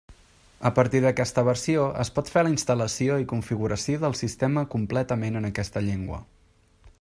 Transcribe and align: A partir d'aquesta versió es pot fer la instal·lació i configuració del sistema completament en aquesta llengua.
A 0.67 0.69
partir 0.77 1.01
d'aquesta 1.03 1.43
versió 1.49 1.83
es 2.03 2.11
pot 2.15 2.31
fer 2.37 2.43
la 2.47 2.53
instal·lació 2.55 3.19
i 3.25 3.29
configuració 3.35 4.01
del 4.07 4.19
sistema 4.23 4.65
completament 4.73 5.39
en 5.43 5.51
aquesta 5.51 5.85
llengua. 5.91 6.23